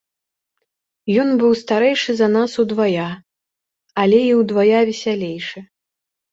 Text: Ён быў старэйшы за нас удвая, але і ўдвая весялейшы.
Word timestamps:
Ён 1.23 1.29
быў 1.41 1.51
старэйшы 1.63 2.11
за 2.23 2.27
нас 2.37 2.57
удвая, 2.65 3.07
але 4.07 4.19
і 4.33 4.35
ўдвая 4.41 4.79
весялейшы. 4.93 5.57